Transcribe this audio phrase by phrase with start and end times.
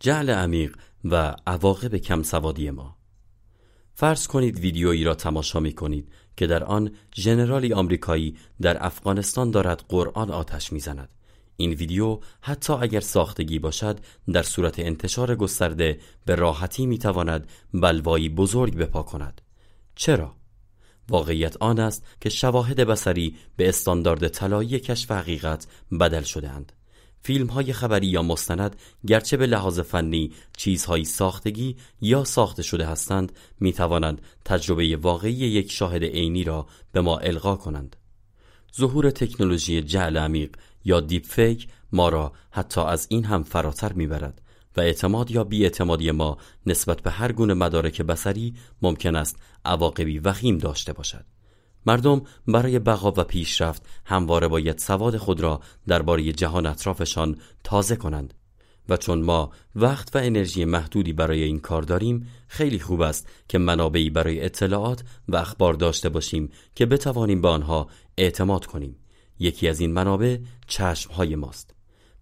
[0.00, 2.96] جعل عمیق و عواقب کم سوادی ما.
[3.94, 9.84] فرض کنید ویدیویی را تماشا می کنید که در آن ژنرالی آمریکایی در افغانستان دارد
[9.88, 11.08] قرآن آتش می‌زند.
[11.56, 14.00] این ویدیو حتی اگر ساختگی باشد
[14.32, 19.40] در صورت انتشار گسترده به راحتی می‌تواند بلوایی بزرگ بپا کند.
[19.94, 20.36] چرا؟
[21.08, 25.66] واقعیت آن است که شواهد بسری به استاندارد طلایی کشف حقیقت
[26.00, 26.72] بدل شدهاند.
[27.22, 28.76] فیلم های خبری یا مستند
[29.06, 35.72] گرچه به لحاظ فنی چیزهایی ساختگی یا ساخته شده هستند می توانند تجربه واقعی یک
[35.72, 37.96] شاهد عینی را به ما القا کنند.
[38.76, 44.42] ظهور تکنولوژی جعل عمیق یا دیپ فیک ما را حتی از این هم فراتر می‌برد
[44.76, 50.58] و اعتماد یا بیاعتمادی ما نسبت به هر گونه مدارک بسری ممکن است عواقبی وخیم
[50.58, 51.24] داشته باشد.
[51.88, 58.34] مردم برای بقا و پیشرفت همواره باید سواد خود را درباره جهان اطرافشان تازه کنند.
[58.88, 63.58] و چون ما وقت و انرژی محدودی برای این کار داریم خیلی خوب است که
[63.58, 68.96] منابعی برای اطلاعات و اخبار داشته باشیم که بتوانیم به آنها اعتماد کنیم.
[69.38, 71.74] یکی از این منابع چشمهای ماست.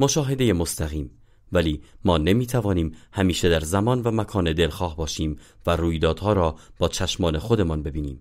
[0.00, 1.10] مشاهده مستقیم.
[1.52, 6.88] ولی ما نمی توانیم همیشه در زمان و مکان دلخواه باشیم و رویدادها را با
[6.88, 8.20] چشمان خودمان ببینیم.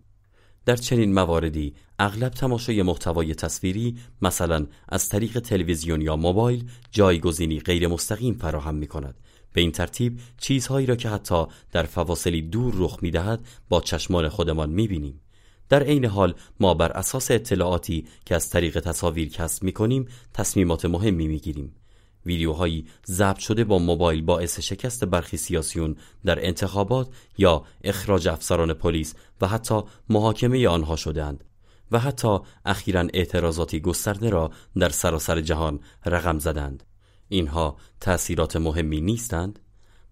[0.66, 7.88] در چنین مواردی اغلب تماشای محتوای تصویری مثلا از طریق تلویزیون یا موبایل جایگزینی غیر
[7.88, 9.16] مستقیم فراهم می کند
[9.54, 14.30] به این ترتیب چیزهایی را که حتی در فواصلی دور رخ می دهد با چشمان
[14.30, 15.22] خودمان می بینیم
[15.70, 20.86] در عین حال ما بر اساس اطلاعاتی که از طریق تصاویر کسب می کنیم تصمیمات
[20.86, 21.76] مهمی می گیریم
[22.26, 29.14] ویدیوهایی ضبط شده با موبایل باعث شکست برخی سیاسیون در انتخابات یا اخراج افسران پلیس
[29.42, 31.44] و حتی محاکمه آنها شدهاند
[31.92, 36.84] و حتی اخیرا اعتراضاتی گسترده را در سراسر جهان رقم زدند.
[37.30, 39.60] اینها تأثیرات مهمی نیستند.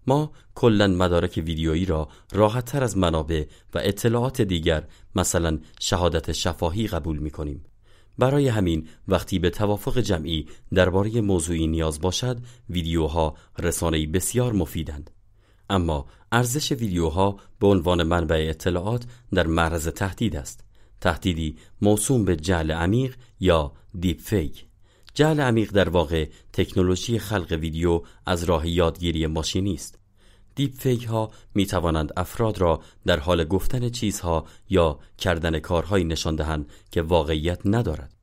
[0.06, 3.44] ما کلا مدارک ویدیویی را راحتتر از منابع
[3.74, 7.64] و اطلاعات دیگر مثلا شهادت شفاهی قبول می کنیم
[8.20, 12.38] برای همین وقتی به توافق جمعی درباره موضوعی نیاز باشد
[12.70, 15.10] ویدیوها رسانه‌ای بسیار مفیدند.
[15.70, 20.64] اما ارزش ویدیوها به عنوان منبع اطلاعات در معرض تهدید است.
[21.00, 24.66] تهدیدی موسوم به جعل عمیق یا deep fake
[25.14, 29.99] جعل عمیق در واقع تکنولوژی خلق ویدیو از راه یادگیری ماشینی است.
[30.54, 36.36] deep fake ها می توانند افراد را در حال گفتن چیزها یا کردن کارهایی نشان
[36.36, 38.14] دهند که واقعیت ندارد.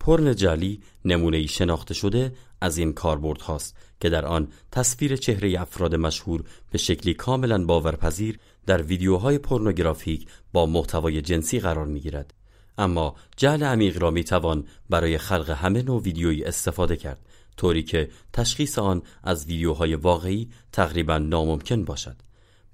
[0.00, 5.94] پرن جلی نمونه شناخته شده از این کاربرد هاست که در آن تصویر چهره افراد
[5.94, 12.34] مشهور به شکلی کاملا باورپذیر در ویدیوهای پورنوگرافیک با محتوای جنسی قرار می گیرد.
[12.78, 17.20] اما جعل عمیق را می توان برای خلق همه نوع ویدیویی استفاده کرد
[17.56, 22.16] طوری که تشخیص آن از ویدیوهای واقعی تقریبا ناممکن باشد.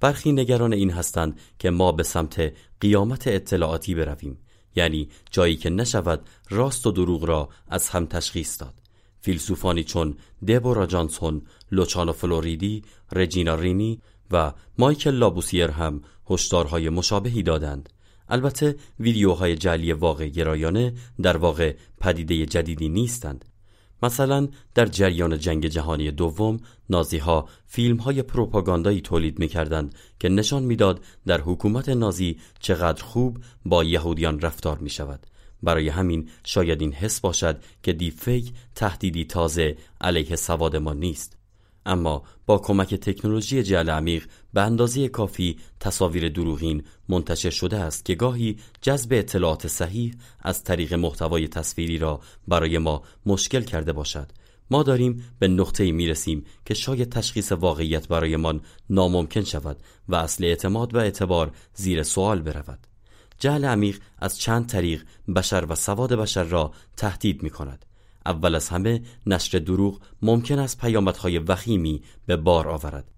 [0.00, 4.38] برخی نگران این هستند که ما به سمت قیامت اطلاعاتی برویم
[4.76, 8.74] یعنی جایی که نشود راست و دروغ را از هم تشخیص داد.
[9.20, 10.16] فیلسوفانی چون
[10.48, 11.42] دبورا جانسون،
[11.72, 17.88] لوچانو فلوریدی، رجینا رینی و مایکل لابوسیر هم هشدارهای مشابهی دادند.
[18.28, 23.44] البته ویدیوهای جعلی واقع گرایانه در واقع پدیده جدیدی نیستند.
[24.02, 30.28] مثلا در جریان جنگ جهانی دوم نازی ها فیلم های پروپاگاندایی تولید می کردند که
[30.28, 35.26] نشان می‌داد در حکومت نازی چقدر خوب با یهودیان رفتار می شود.
[35.62, 41.39] برای همین شاید این حس باشد که دیفیک تهدیدی تازه علیه سواد ما نیست.
[41.86, 48.14] اما با کمک تکنولوژی جعل عمیق به اندازه کافی تصاویر دروغین منتشر شده است که
[48.14, 54.32] گاهی جذب اطلاعات صحیح از طریق محتوای تصویری را برای ما مشکل کرده باشد.
[54.70, 58.60] ما داریم به نقطه می رسیم که شاید تشخیص واقعیت برایمان
[58.90, 59.76] ناممکن شود
[60.08, 62.78] و اصل اعتماد و اعتبار زیر سوال برود.
[63.38, 65.04] جعل عمیق از چند طریق
[65.36, 67.86] بشر و سواد بشر را تهدید می کند
[68.26, 73.10] اول از همه نشر دروغ ممکن است پیامدهای وخیمی به بار آورد.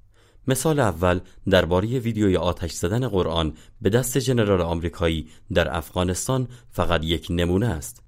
[0.49, 1.21] مثال اول
[1.51, 8.03] درباره ویدیوی آتش زدن قرآن به دست ژنرال آمریکایی در افغانستان فقط یک نمونه است.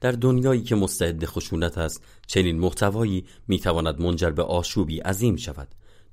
[0.00, 5.68] در دنیایی که مستعد خشونت است چنین محتوایی می‌تواند منجر به آشوبی عظیم شود.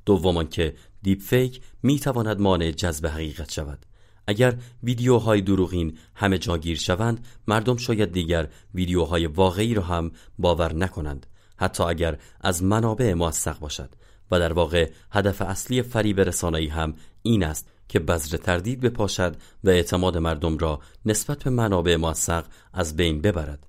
[0.05, 3.85] دوم که دیپ فیک می‌تواند مانع جذب حقیقت شود.
[4.29, 11.25] اگر ویدیوهای دروغین همه جاگیر شوند مردم شاید دیگر ویدیوهای واقعی را هم باور نکنند
[11.57, 13.89] حتی اگر از منابع موثق باشد.
[14.31, 19.69] و در واقع هدف اصلی فریب رسانه‌ای هم این است که بذر تردید بپاشد و
[19.69, 23.67] اعتماد مردم را نسبت به منابع موثق از بین ببرد.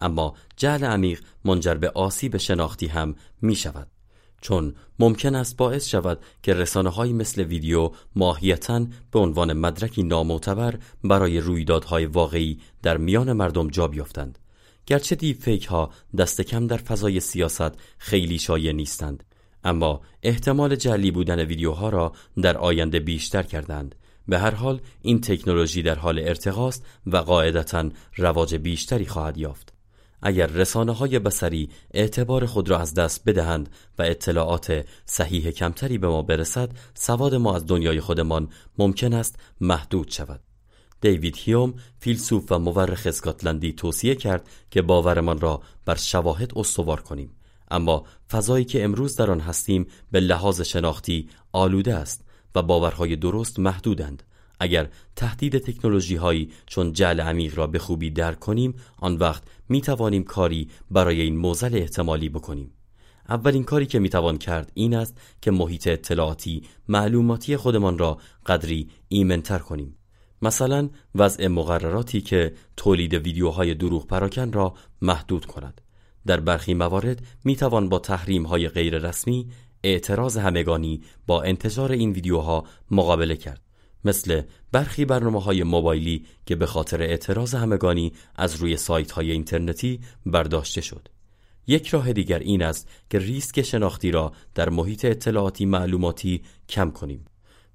[0.00, 3.86] اما جهل عمیق منجر به آسیب شناختی هم می شود
[4.42, 10.78] چون ممکن است باعث شود که رسانه های مثل ویدیو ماهیتا به عنوان مدرکی نامعتبر
[11.04, 14.38] برای رویدادهای واقعی در میان مردم جا بیفتند.
[14.86, 19.24] گرچه دیپ فیک ها دست کم در فضای سیاست خیلی شایع نیستند
[19.64, 22.12] اما احتمال جلی بودن ویدیوها را
[22.42, 23.94] در آینده بیشتر کردند
[24.28, 29.72] به هر حال این تکنولوژی در حال ارتقاست و قاعدتا رواج بیشتری خواهد یافت
[30.22, 36.08] اگر رسانه های بسری اعتبار خود را از دست بدهند و اطلاعات صحیح کمتری به
[36.08, 38.48] ما برسد سواد ما از دنیای خودمان
[38.78, 40.40] ممکن است محدود شود.
[41.00, 47.30] دیوید هیوم فیلسوف و مورخ اسکاتلندی توصیه کرد که باورمان را بر شواهد استوار کنیم.
[47.70, 53.58] اما فضایی که امروز در آن هستیم به لحاظ شناختی آلوده است و باورهای درست
[53.58, 54.22] محدودند.
[54.62, 59.80] اگر تهدید تکنولوژی هایی چون جل عمیق را به خوبی درک کنیم آن وقت می
[59.80, 62.70] توانیم کاری برای این موزل احتمالی بکنیم.
[63.28, 69.58] اولین کاری که می‌توان کرد این است که محیط اطلاعاتی معلوماتی خودمان را قدری ایمنتر
[69.58, 69.96] کنیم.
[70.42, 75.80] مثلا وضع مقرراتی که تولید ویدیوهای دروغ پراکن را محدود کند.
[76.26, 79.48] در برخی موارد می‌توان با تحریم های غیر رسمی
[79.84, 83.60] اعتراض همگانی با انتشار این ویدیوها مقابله کرد.
[84.04, 90.00] مثل برخی برنامه های موبایلی که به خاطر اعتراض همگانی از روی سایت های اینترنتی
[90.26, 91.08] برداشته شد.
[91.66, 97.24] یک راه دیگر این است که ریسک شناختی را در محیط اطلاعاتی معلوماتی کم کنیم.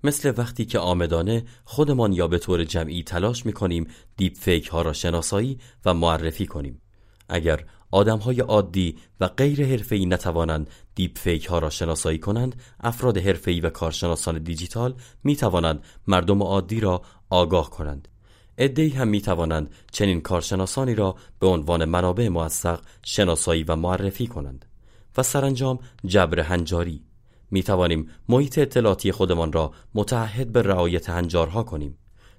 [0.04, 4.82] مثل وقتی که عامدانه خودمان یا به طور جمعی تلاش می کنیم deep fake ها
[4.82, 6.82] را شناسایی و معرفی کنیم.
[7.30, 13.18] اگر آدم های عادی و غیر حرفه‌ای نتوانند deep fake ها را شناسایی کنند افراد
[13.18, 14.94] حرفه‌ای و کارشناسان دیجیتال
[15.24, 18.07] می توانند مردم عادی را آگاه کنند.
[18.57, 24.66] ادهی هم می توانند چنین کارشناسانی را به عنوان منابع موثق شناسایی و معرفی کنند.
[25.18, 27.04] و سرانجام جبر هنجاری
[27.51, 31.98] می توانیم محیط اطلاعاتی خودمان را متعهد به رعایت هنجارها کنیم.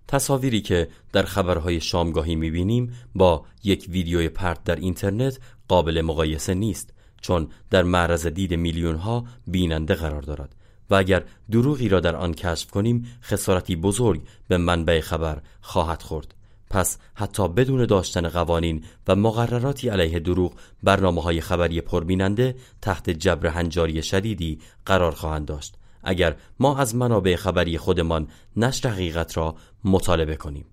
[0.09, 5.39] تصاویری که در خبرهای شامگاهی می بینیم با یک ویدیوی پرت در اینترنت
[5.69, 10.55] قابل مقایسه نیست چون در معرض دید میلیون ها بیننده قرار دارد.
[10.91, 16.35] و اگر دروغی را در آن کشف کنیم خسارتی بزرگ به منبع خبر خواهد خورد.
[16.71, 23.47] پس حتی بدون داشتن قوانین و مقرراتی علیه دروغ برنامه های خبری پربیننده تحت جبر
[23.47, 25.78] هنجاری شدیدی قرار خواهند داشت.
[26.03, 30.67] اگر ما از منابع خبری خودمان نشر حقیقت را مطالبه کنیم.